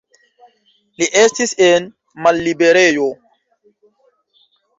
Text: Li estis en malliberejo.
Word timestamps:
Li 1.01 1.07
estis 1.23 1.53
en 1.65 1.85
malliberejo. 2.29 3.07